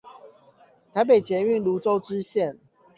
[0.95, 2.57] 臺北捷運蘆洲支線